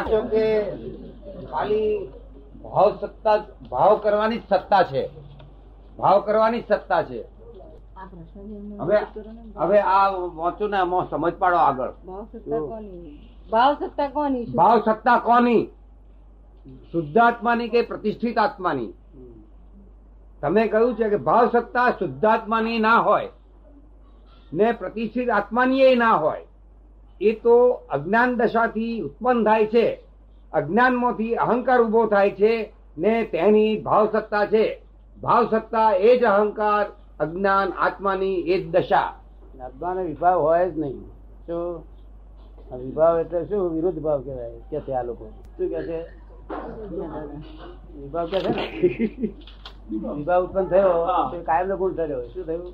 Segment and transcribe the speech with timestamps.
[0.00, 0.70] કે
[1.50, 2.08] ખાલી
[2.64, 5.10] ભાવ સત્તા ભાવ કરવાની જ સત્તા છે.
[5.98, 7.24] ભાવ કરવાની જ સત્તા છે.
[8.80, 8.96] હવે
[9.56, 11.92] હવે આ વાંચું ને આમાં સમજ પાડો આગળ.
[13.50, 14.44] ભાવ સત્તા કોની?
[14.44, 15.68] ભાવ સત્તા કોની?
[16.92, 18.92] શુદ્ધાત્માની કે પ્રતિષ્ઠિત આત્માની?
[20.40, 23.28] તમે કહ્યું છે કે ભાવ સત્તા શુદ્ધાત્માની ના હોય
[24.52, 26.46] ને પ્રતિષ્ઠિત આત્માની એ ના હોય.
[27.22, 27.56] એ તો
[27.90, 29.86] અજ્ઞાન દશાથી ઉત્પન્ન થાય છે.
[30.52, 34.82] અજ્ઞાનમાંથી અહંકાર ઊભો થાય છે ને તેની ભાવ સત્તા છે.
[35.22, 36.86] ભાવ સત્તા એ જ અહંકાર
[37.20, 39.08] અજ્ઞાન આત્માની એ જ દશા.
[39.62, 41.00] આત્માનો વિભાવ હોય જ નહીં.
[41.46, 41.84] શું
[42.78, 43.74] વિભાવ એટલે શું?
[43.74, 45.26] વિરુદ્ધ ભાવ કહેવાય કે છે આ લોકો?
[45.56, 46.00] શું કે છે?
[48.00, 48.64] વિભાવ કે છે ને?
[49.90, 50.92] વિભાવ ઉત્પન્ન થયો
[51.30, 52.22] તો કાયમ નો ગુણ થયો.
[52.28, 52.72] શું થયું?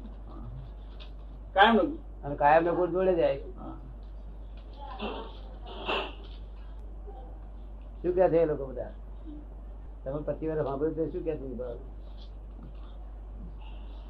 [1.54, 1.88] કાયમનું
[2.24, 3.40] અને કાયમ નો ગુણ જોડે જાય.
[8.02, 8.90] શું કે છે એ લોકો બધા?
[10.04, 11.12] તમે પચીસ વાર સાંભળ્યું છે?
[11.12, 11.48] શું કે છે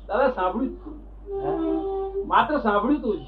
[0.06, 2.26] દાદા સાંભળ્યું?
[2.26, 3.20] માત્ર સાંભળ્યું તું જ.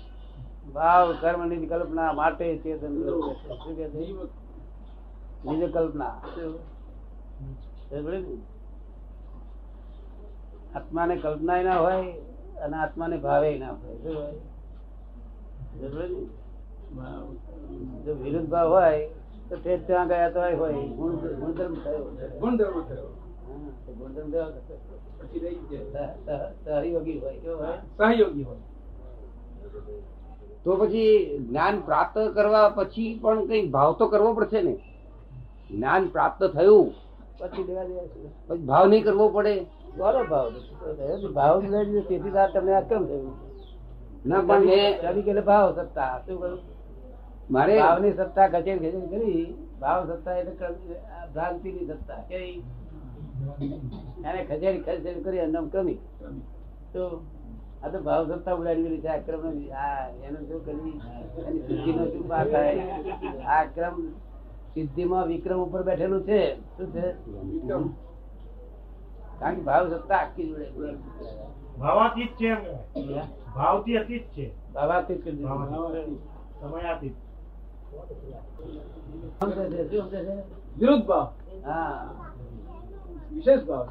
[0.73, 4.15] ભાવ કર્મની કલ્પના માટે ચેતન શું કે છે?
[5.45, 6.21] નિજ કલ્પના.
[7.93, 8.39] ને?
[10.75, 12.13] આત્માને કલ્પના ના હોય
[12.63, 13.97] અને આત્માને ભાવે ના હોય.
[13.97, 14.33] શું હોય?
[18.05, 19.07] જો વિરુદ્ધ ભાવ હોય
[19.49, 22.05] તો ઠેઠ ત્યાં ગયા તો હોય ગુણધર્મ થયો.
[22.41, 23.07] ગુણધર્મ થયો.
[23.99, 24.49] ગુણધર્મ થયો
[26.65, 27.77] સહયોગી હોય કેવો હોય?
[27.99, 28.57] સહયોગી હોય.
[30.65, 34.75] તો પછી જ્ઞાન પ્રાપ્ત કરવા પછી પણ કઈ ભાવ તો કરવો પડશે ને?
[35.71, 36.95] જ્ઞાન પ્રાપ્ત થયું.
[37.39, 37.85] પછી દેવા
[38.49, 39.67] પછી ભાવ નહીં કરવો પડે?
[39.97, 40.53] બરો ભાવ.
[41.33, 43.33] ભાવ તેથી તમને તમને કેમ થયું?
[44.27, 46.19] ના પણ મેં ભાવ સત્તા.
[46.27, 46.80] શું કહ્યું?
[47.51, 49.45] મારે ભાવની સત્તા કચેરી કચેરી કરી.
[49.81, 50.55] ભાવ સત્તા એટલે
[51.35, 52.63] ભ્રાંતિ ની સત્તા કેવી
[54.25, 55.99] એને ખસેડી ખસેડી કરી એનું કમી
[56.93, 57.03] તો
[57.83, 59.09] આ તો ભાવ સત્તા ઉડાડી ગયેલી છે.
[59.09, 59.43] આક્રમ
[59.85, 60.97] આ એનું શું કરવી
[61.39, 62.85] એની સિદ્ધિ નો શું પાર થાય?
[63.49, 63.97] આ ક્રમ
[64.75, 66.41] સિદ્ધિમાં વિક્રમ ઉપર બેઠેલું છે.
[66.77, 67.07] શું છે?
[69.41, 70.67] કારણ કે ભાવ સત્તા આખી જોડે
[71.79, 72.51] ભાવાતીત છે
[73.55, 74.47] ભાવથી અતીત છે.
[74.75, 75.21] ભાવાતીત.
[76.61, 77.17] સમયાતીત.
[80.79, 81.29] વિરુદ્ધ ભાવ
[81.65, 82.09] હા.
[83.33, 83.87] વિશેષ ભાવ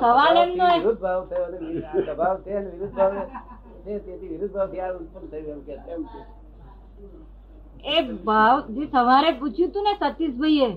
[0.00, 3.38] સવાલ એમનો વિરુદ્ધ ભાવ થયો સ્વભાવ છે વિરુદ્ધ ભાવ છે.
[3.84, 6.20] તેથી વિરુદ્ધ ભાવથી આ ઉત્પન્ન થયું એમ કે એમ છે.
[7.84, 10.70] એ ભાવ જે સવારે પૂછ્યું હતું ને સતીશભાઈએ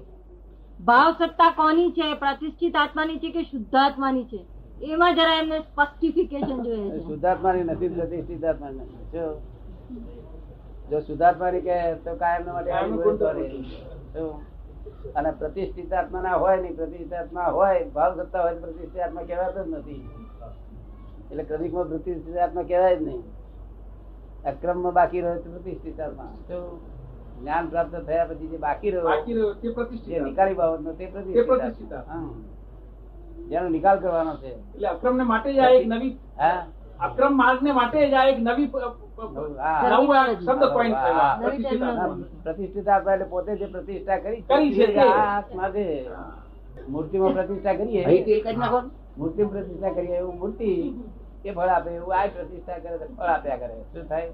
[0.80, 2.06] ભાવ સત્તા કોની છે?
[2.16, 4.42] પ્રતિષ્ઠિત આત્માની છે કે શુદ્ધ આત્માની છે?
[4.90, 7.00] એમાં જરા એમને સ્પષ્ટિફિકેશન જોઈએ છે.
[7.08, 9.00] શુદ્ધાત્માની નથી પ્રતિષ્ઠિત આત્માની નથી.
[9.14, 9.26] જો
[10.91, 11.75] જો સુધાર્થમાં કે
[12.06, 12.72] તો કાયમ માટે?
[15.16, 19.63] અને પ્રતિષ્ઠિત આત્મા ના હોય નહીં પ્રતિષ્ઠિત આત્મા હોય ભાવ સત્તા હોય પ્રતિષ્ઠિત આત્મા કહેવાતો
[19.66, 20.02] જ નથી.
[21.31, 23.22] એટલે ક્રમિકમાં પ્રતિષ્ઠિત આત્મા કહેવાય જ નહીં.
[24.46, 26.29] અક્રમમાં બાકી રહ્યો પ્રતિષ્ઠિત આત્મા.
[27.41, 31.94] જ્ઞાન પ્રાપ્ત થયા પછી જે બાકી રહ્યો તે પ્રતિષ્ઠિત નિકાલી બાબતનો તે પ્રતિષ્ઠિત.
[33.50, 34.52] જેનો નિકાલ કરવાનો છે.
[34.52, 36.62] એટલે અક્રમ ને માટે જ આ એક નવી હા.
[37.02, 38.68] અક્રમ માર્ગ ને માટે જ આ એક નવી
[40.40, 40.94] શબ્દ કોઈન.
[42.44, 44.86] પ્રતિષ્ઠિત એટલે પોતે જે પ્રતિષ્ઠા કરી કરી છે
[45.56, 45.84] માટે
[46.90, 48.04] મૂર્તિમાં પ્રતિષ્ઠા કરીએ.
[49.18, 50.70] મૂર્તિ પ્રતિષ્ઠા કરીએ એવું મૂર્તિ
[51.46, 53.76] એ ફળ આપે એવું આ પ્રતિષ્ઠા કરે ફળ આપ્યા કરે.
[53.94, 54.30] શું થાય?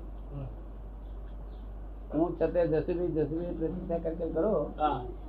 [2.14, 4.60] હું છતે જસુભી જસુભી પ્રતિષ્ઠા કરી કરી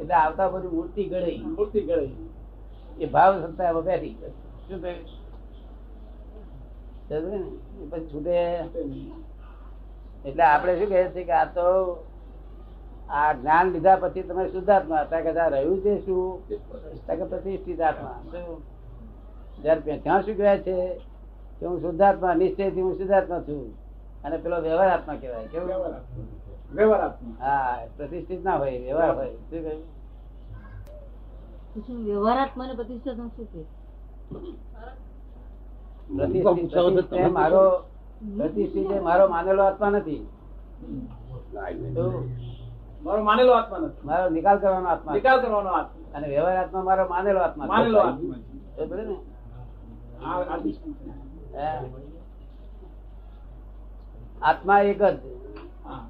[0.01, 2.15] એટલે આવતા બધું મૂર્તિ ગળી મૂર્તિ ગળી
[2.99, 4.15] એ ભાવ સત્તા બેઠી
[4.69, 5.03] શું થયું?
[7.09, 8.37] પછી છૂટે.
[10.25, 11.67] એટલે આપણે શું કહે છે કે આ તો
[13.11, 15.01] આ જ્ઞાન લીધા પછી તમે શુદ્ધાત્મા.
[15.01, 16.49] હતા કે આ રહ્યું છે શું?
[16.49, 18.23] કે પ્રતિષ્ઠિત આત્મા.
[18.31, 18.63] શું?
[19.63, 20.77] જયારે ત્યાં શું કહેવાય છે
[21.61, 23.63] કે હું શુદ્ધાત્મા નિશ્ચયથી હું શુદ્ધાત્મા છું.
[24.25, 25.47] અને પેલો વ્યવહાર આત્મા કહેવાય.
[25.47, 25.69] કેવું?
[26.73, 27.35] વ્યવહાર આત્મા.
[27.41, 29.31] હા પ્રતિષ્ઠિત ના હોય વ્યવહાર હોય.
[29.35, 29.99] શું કહ્યું?
[32.05, 33.67] વ્યવહાર આત્મા ને પ્રતિષ્ઠિત શું છે પ્રતિષ્ઠિત
[34.31, 37.63] પ્રતિષ્ઠિત એ મારો
[38.39, 40.21] પ્રતિષ્ઠિત મારો માનેલો આત્મા નથી.
[43.05, 44.07] મારો માનેલો આત્મા નથી.
[44.07, 48.01] મારો નિકાલ કરવાનો આત્મા નિકાલ કરવાનો આત્મા અને વ્યવહાર આત્મા મારો માનેલો આત્મા માનેલો
[54.43, 55.17] આત્મા એક જ.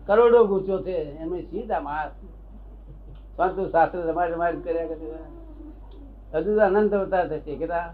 [0.07, 0.97] કરોડો ગુચો છે.
[1.23, 2.15] એમાં સીધા માણસ
[3.37, 5.07] પરંતુ શાસ્ત્ર રમાડ રમાડ કર્યા કરે.
[6.35, 7.53] હજુ તો અનંત અવતાર થશે.
[7.57, 7.85] કેટલા?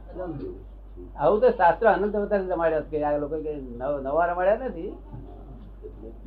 [1.17, 3.55] આવું તો શાસ્ત્ર અનંત અવતાર રમાડ્યા કે આ લોકો કે
[4.03, 4.97] નવા રમાડ્યા નથી.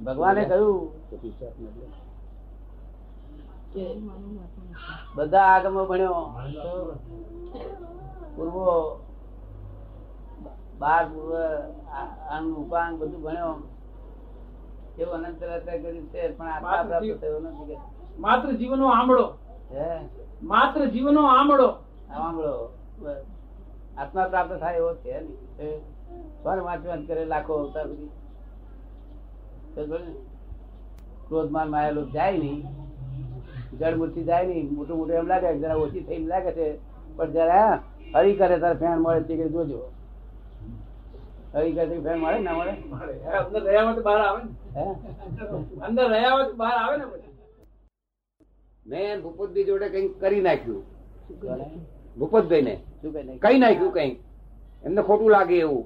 [0.05, 0.91] ભગવાને કહ્યું
[5.15, 6.13] બધા આગમો ભણ્યો.
[8.35, 8.65] પૂર્વો
[10.79, 11.35] બાર પૂર્વ
[12.31, 13.55] અંગ ઉપાંગ બધું ભણ્યો.
[14.99, 17.77] એવું અનંત કર્યું છે પણ આત્મા પ્રાપ્ત થયો નથી
[18.19, 19.25] માત્ર જીવનો આંબળો.
[19.71, 20.05] હે?
[20.43, 21.67] માત્ર જીવનો આંબળો.
[22.11, 23.25] આમળો બસ.
[24.01, 25.79] આત્મા પ્રાપ્ત થાય એવો છે નહીં
[26.43, 28.11] વાંચવાંચ કરે લાખો અવતાર સુધી.
[31.27, 32.59] ક્રોધમાન માયેલો જાય નહીં
[33.79, 36.67] જળમૂર્તિ જાય નહીં મોટું મોટું એમ લાગે જરા ઓછી થઈ લાગે છે
[37.17, 37.71] પણ જરા
[38.13, 39.79] હરી કરે તારે ફેન મળે તે કઈ જોજો.
[41.53, 42.73] હરી કરે ફેન મળે ના મળે?
[43.39, 44.51] અંદર રહ્યા હોય તો બહાર આવે ને.
[45.87, 47.05] અંદર રહ્યા હોય તો બહાર આવે ને
[48.85, 50.83] મેં ભૂપતભાઈ જોડે કઈ કરી નાખ્યું.
[51.41, 51.65] કોને?
[52.17, 52.75] ભૂપતભાઈ ને
[53.43, 54.11] કઈ નાખ્યું કઈ?
[54.83, 55.85] એમને ખોટું લાગે એવું.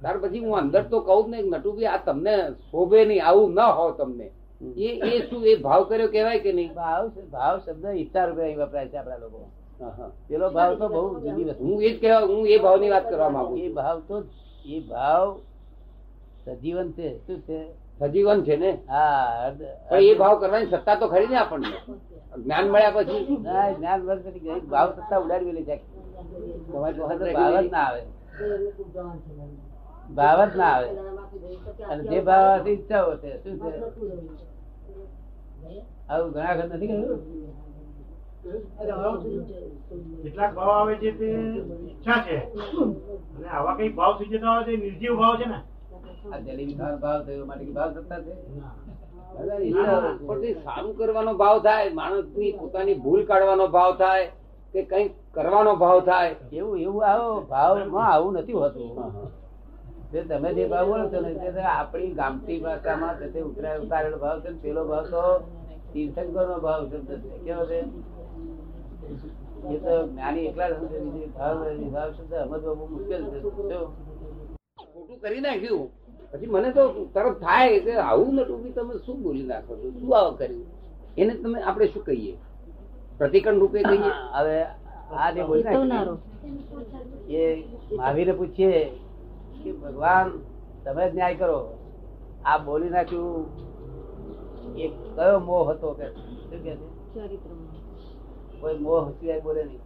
[0.00, 2.34] ત્યાર પછી હું અંદર તો કહું ને નટુભાઈ આ તમને
[2.70, 4.26] શોભે નહીં આવું ના હો તમને.
[4.76, 6.74] એ એ શું એ ભાવ કર્યો કેવાય કે નહીં?
[6.74, 9.40] ભાવ ભાવ શબ્દ ઈચ્છા રૂપિયા વપરાય છે આપડા લોકો.
[10.28, 13.30] પેલો ભાવ તો બહુ જુદી વસ્તુ હું એ જ કહેવા હું એ ભાવની વાત કરવા
[13.30, 14.16] માંગુ એ ભાવ તો
[14.66, 15.28] એ ભાવ
[16.44, 17.58] સજીવન છે શું છે?
[18.00, 18.70] સજીવન છે ને?
[18.88, 19.52] હા
[20.00, 21.76] એ ભાવ કરવાની સત્તા તો ખરી ને આપણને.
[22.44, 23.36] જ્ઞાન મળ્યા પછી?
[23.76, 25.76] જ્ઞાન પછી ભાવ સત્તા ઉડાડી ગયેલી છે.
[26.70, 28.00] તમારી પાસે ભાવ જ ના આવે.
[30.16, 30.88] ભાવ જ ના આવે.
[31.90, 33.70] અને જે ભાવ ઈચ્છાઓ છે શું છે?
[36.08, 37.20] આવું ઘણા વખત નથી કહ્યું
[40.22, 41.28] કેટલાક ભાવ આવે છે તે
[41.88, 42.38] ઈચ્છા છે.
[43.36, 45.58] અને આવા કઈ ભાવ સૂચતા હોય તે નિર્જીવ ભાવ છે ને.
[46.32, 48.32] આ જલેબી ખાવાનો ભાવ થયો માટે ભાવ સત્તા છે.
[49.36, 54.26] સારું કરવાનો ભાવ થાય માણસની પોતાની ભૂલ કાઢવાનો ભાવ થાય
[54.74, 56.32] કે કઈ કરવાનો ભાવ થાય.
[56.52, 58.88] એવું એવું આવો ભાવમાં આવું નથી હોતું.
[60.12, 64.36] જે તમે જે ભાવ બોલો છો ને તે આપણી ગામઠી ભાષામાં તે ઉતરાય ઉતારેલો ભાવ
[64.40, 65.24] છે ને પેલો ભાવ તો
[65.92, 67.80] તીર્થંકર નો ભાવ શબ્દ છે કેવો છે?
[69.68, 70.70] એ તો જ્ઞાની એકલા
[71.38, 71.56] ભાવ
[71.94, 73.38] ભાવ શબ્દ સમજવા બહુ મુશ્કેલ છે.
[74.92, 75.88] ખોટું કરી નાખ્યું.
[76.32, 76.82] પછી મને તો
[77.14, 79.90] તરત થાય કે આવું નતું બી તમે શું બોલી નાખો છો?
[80.00, 80.66] શું આવું કર્યું?
[81.16, 82.34] એને તમે આપણે શું કહીએ?
[83.18, 84.12] પ્રતિકરણ રૂપે કહીએ?
[84.34, 84.56] હવે
[85.12, 85.64] આ જે બોલી.
[87.28, 87.64] એ
[87.96, 88.92] મહાવીરે પૂછીએ
[89.64, 90.26] કે ભગવાન
[90.84, 91.58] તમે જ ન્યાય કરો.
[92.44, 93.46] આ બોલી નાખ્યું
[94.76, 96.06] એ કયો મોહ હતો કે
[96.50, 96.72] શું કે
[98.60, 99.80] કોઈ મોહ સિવાય બોલે નહીં.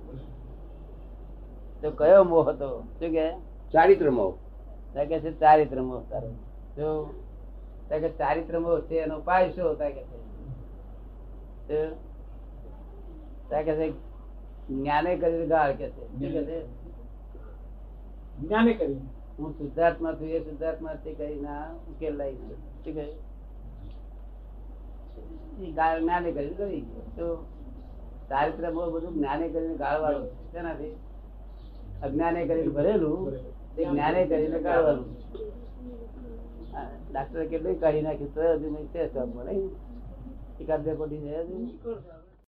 [1.83, 2.69] તો કયો મોહ હતો?
[2.99, 3.27] શું કે
[3.73, 4.35] ચારિત્ર મોહ.
[4.95, 6.29] કે છે ચારિત્ર મોહ તારો
[6.77, 7.05] જો
[7.89, 9.79] કે ચારિત્ર મોહ છે એનો ઉપાય શું?
[9.79, 11.87] કે છે.
[13.63, 13.91] કે છે
[14.69, 16.61] જ્ઞાને કરી ગાળ કે છે.
[18.39, 18.95] જ્ઞાને કરી
[19.39, 22.85] હું શુદ્ધાત્મા છું એ શુદ્ધાત્મા છે કઈ ના ઉકેલ લાવી છે.
[22.85, 23.13] શું કહે
[26.01, 26.81] જ્ઞાને કરીને કરી
[27.17, 27.47] તો
[28.31, 30.53] ચારિત્ર બહુ બધું જ્ઞાને કરીને ગાળવાળું છે.
[30.53, 30.97] તેનાથી
[32.03, 33.53] અજ્ઞાને કરીને ભરેલું.
[33.75, 34.59] તે જ્ઞાને કરીને
[36.73, 39.01] હા, ડાક્ટરે કેટલું કાઢી નાખ્યું તો હજુ નહીં છે
[40.61, 41.37] એકાદ બે કોટી છે.